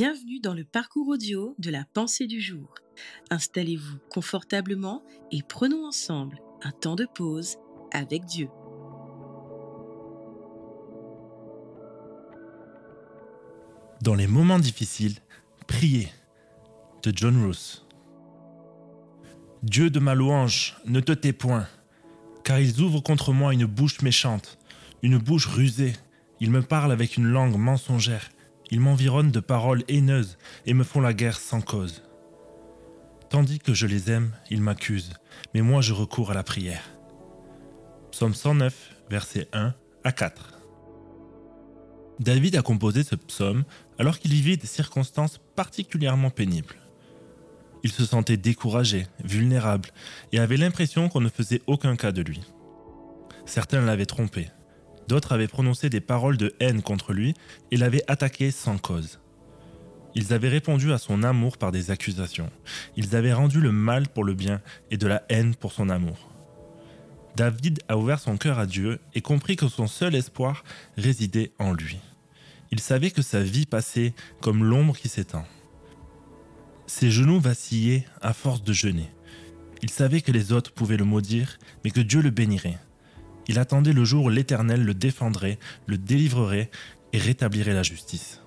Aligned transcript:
Bienvenue 0.00 0.38
dans 0.38 0.54
le 0.54 0.62
parcours 0.62 1.08
audio 1.08 1.56
de 1.58 1.72
la 1.72 1.84
pensée 1.84 2.28
du 2.28 2.40
jour. 2.40 2.72
Installez-vous 3.30 3.98
confortablement 4.08 5.02
et 5.32 5.42
prenons 5.42 5.88
ensemble 5.88 6.38
un 6.62 6.70
temps 6.70 6.94
de 6.94 7.04
pause 7.04 7.56
avec 7.90 8.24
Dieu. 8.24 8.48
Dans 14.00 14.14
les 14.14 14.28
moments 14.28 14.60
difficiles, 14.60 15.16
priez. 15.66 16.08
De 17.02 17.12
John 17.12 17.44
Roos. 17.44 17.84
Dieu 19.64 19.90
de 19.90 19.98
ma 19.98 20.14
louange, 20.14 20.76
ne 20.86 21.00
te 21.00 21.10
tais 21.10 21.32
point, 21.32 21.66
car 22.44 22.60
ils 22.60 22.80
ouvrent 22.80 23.02
contre 23.02 23.32
moi 23.32 23.52
une 23.52 23.66
bouche 23.66 24.00
méchante, 24.02 24.60
une 25.02 25.18
bouche 25.18 25.48
rusée. 25.48 25.94
Ils 26.38 26.52
me 26.52 26.62
parlent 26.62 26.92
avec 26.92 27.16
une 27.16 27.26
langue 27.26 27.56
mensongère. 27.56 28.30
Ils 28.70 28.80
m'environnent 28.80 29.30
de 29.30 29.40
paroles 29.40 29.84
haineuses 29.88 30.38
et 30.66 30.74
me 30.74 30.84
font 30.84 31.00
la 31.00 31.14
guerre 31.14 31.38
sans 31.38 31.60
cause. 31.60 32.02
Tandis 33.30 33.58
que 33.58 33.74
je 33.74 33.86
les 33.86 34.10
aime, 34.10 34.32
ils 34.50 34.62
m'accusent, 34.62 35.14
mais 35.54 35.62
moi 35.62 35.80
je 35.80 35.92
recours 35.92 36.30
à 36.30 36.34
la 36.34 36.42
prière. 36.42 36.84
Psaume 38.10 38.34
109, 38.34 38.94
versets 39.10 39.48
1 39.52 39.74
à 40.04 40.12
4. 40.12 40.58
David 42.20 42.56
a 42.56 42.62
composé 42.62 43.04
ce 43.04 43.14
psaume 43.14 43.64
alors 43.98 44.18
qu'il 44.18 44.32
vivait 44.32 44.56
des 44.56 44.66
circonstances 44.66 45.38
particulièrement 45.54 46.30
pénibles. 46.30 46.76
Il 47.84 47.92
se 47.92 48.04
sentait 48.04 48.36
découragé, 48.36 49.06
vulnérable, 49.22 49.90
et 50.32 50.40
avait 50.40 50.56
l'impression 50.56 51.08
qu'on 51.08 51.20
ne 51.20 51.28
faisait 51.28 51.62
aucun 51.66 51.96
cas 51.96 52.10
de 52.10 52.22
lui. 52.22 52.40
Certains 53.46 53.80
l'avaient 53.80 54.06
trompé, 54.06 54.50
d'autres 55.08 55.32
avaient 55.32 55.48
prononcé 55.48 55.90
des 55.90 56.00
paroles 56.00 56.36
de 56.36 56.54
haine 56.60 56.82
contre 56.82 57.12
lui 57.12 57.34
et 57.72 57.76
l'avaient 57.76 58.04
attaqué 58.06 58.50
sans 58.52 58.78
cause. 58.78 59.18
Ils 60.14 60.32
avaient 60.32 60.48
répondu 60.48 60.92
à 60.92 60.98
son 60.98 61.22
amour 61.22 61.58
par 61.58 61.72
des 61.72 61.90
accusations. 61.90 62.50
Ils 62.96 63.16
avaient 63.16 63.32
rendu 63.32 63.60
le 63.60 63.72
mal 63.72 64.08
pour 64.08 64.24
le 64.24 64.34
bien 64.34 64.60
et 64.90 64.96
de 64.96 65.06
la 65.06 65.22
haine 65.28 65.54
pour 65.54 65.72
son 65.72 65.88
amour. 65.88 66.30
David 67.36 67.80
a 67.88 67.96
ouvert 67.96 68.18
son 68.18 68.36
cœur 68.36 68.58
à 68.58 68.66
Dieu 68.66 68.98
et 69.14 69.20
compris 69.20 69.56
que 69.56 69.68
son 69.68 69.86
seul 69.86 70.14
espoir 70.14 70.64
résidait 70.96 71.52
en 71.58 71.72
lui. 71.72 71.98
Il 72.70 72.80
savait 72.80 73.10
que 73.10 73.22
sa 73.22 73.42
vie 73.42 73.66
passait 73.66 74.12
comme 74.40 74.64
l'ombre 74.64 74.96
qui 74.96 75.08
s'étend. 75.08 75.46
Ses 76.86 77.10
genoux 77.10 77.40
vacillaient 77.40 78.06
à 78.20 78.32
force 78.32 78.62
de 78.62 78.72
jeûner. 78.72 79.10
Il 79.82 79.90
savait 79.90 80.20
que 80.20 80.32
les 80.32 80.52
autres 80.52 80.72
pouvaient 80.72 80.96
le 80.96 81.04
maudire, 81.04 81.58
mais 81.84 81.90
que 81.90 82.00
Dieu 82.00 82.20
le 82.20 82.30
bénirait. 82.30 82.78
Il 83.48 83.58
attendait 83.58 83.92
le 83.92 84.04
jour 84.04 84.26
où 84.26 84.28
l'Éternel 84.28 84.84
le 84.84 84.94
défendrait, 84.94 85.58
le 85.86 85.98
délivrerait 85.98 86.70
et 87.12 87.18
rétablirait 87.18 87.72
la 87.72 87.82
justice. 87.82 88.42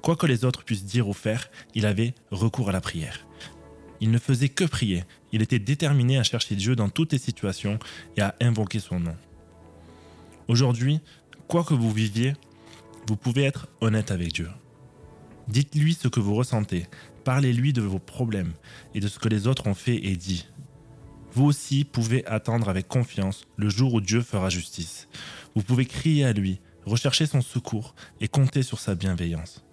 Quoi 0.00 0.16
que 0.16 0.26
les 0.26 0.44
autres 0.44 0.64
puissent 0.64 0.84
dire 0.84 1.08
ou 1.08 1.12
faire, 1.12 1.50
il 1.74 1.86
avait 1.86 2.14
recours 2.30 2.70
à 2.70 2.72
la 2.72 2.80
prière. 2.80 3.26
Il 4.00 4.10
ne 4.10 4.18
faisait 4.18 4.48
que 4.48 4.64
prier, 4.64 5.04
il 5.30 5.42
était 5.42 5.60
déterminé 5.60 6.18
à 6.18 6.24
chercher 6.24 6.56
Dieu 6.56 6.74
dans 6.74 6.88
toutes 6.88 7.12
les 7.12 7.18
situations 7.18 7.78
et 8.16 8.20
à 8.22 8.34
invoquer 8.40 8.80
son 8.80 8.98
nom. 8.98 9.14
Aujourd'hui, 10.48 11.00
quoi 11.46 11.62
que 11.62 11.74
vous 11.74 11.92
viviez, 11.92 12.32
vous 13.06 13.16
pouvez 13.16 13.44
être 13.44 13.68
honnête 13.80 14.10
avec 14.10 14.32
Dieu. 14.32 14.48
Dites-lui 15.48 15.94
ce 15.94 16.08
que 16.08 16.18
vous 16.18 16.34
ressentez, 16.34 16.86
parlez-lui 17.24 17.72
de 17.72 17.82
vos 17.82 17.98
problèmes 17.98 18.54
et 18.94 19.00
de 19.00 19.08
ce 19.08 19.18
que 19.18 19.28
les 19.28 19.46
autres 19.46 19.66
ont 19.66 19.74
fait 19.74 20.04
et 20.04 20.16
dit. 20.16 20.48
Vous 21.34 21.44
aussi 21.44 21.84
pouvez 21.84 22.26
attendre 22.26 22.68
avec 22.68 22.88
confiance 22.88 23.46
le 23.56 23.70
jour 23.70 23.94
où 23.94 24.00
Dieu 24.00 24.20
fera 24.20 24.50
justice. 24.50 25.08
Vous 25.54 25.62
pouvez 25.62 25.86
crier 25.86 26.24
à 26.24 26.32
lui, 26.32 26.60
rechercher 26.84 27.26
son 27.26 27.40
secours 27.40 27.94
et 28.20 28.28
compter 28.28 28.62
sur 28.62 28.78
sa 28.78 28.94
bienveillance. 28.94 29.64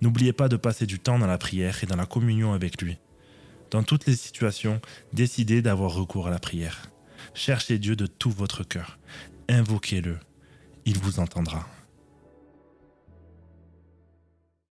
N'oubliez 0.00 0.32
pas 0.32 0.48
de 0.48 0.56
passer 0.56 0.86
du 0.86 1.00
temps 1.00 1.18
dans 1.18 1.26
la 1.26 1.38
prière 1.38 1.82
et 1.82 1.86
dans 1.86 1.96
la 1.96 2.06
communion 2.06 2.52
avec 2.52 2.80
lui. 2.82 2.98
Dans 3.70 3.82
toutes 3.82 4.06
les 4.06 4.14
situations, 4.14 4.80
décidez 5.12 5.62
d'avoir 5.62 5.92
recours 5.92 6.28
à 6.28 6.30
la 6.30 6.38
prière. 6.38 6.90
Cherchez 7.34 7.78
Dieu 7.78 7.96
de 7.96 8.06
tout 8.06 8.30
votre 8.30 8.62
cœur. 8.62 8.98
Invoquez-le. 9.48 10.18
Il 10.84 10.98
vous 10.98 11.18
entendra. 11.18 11.66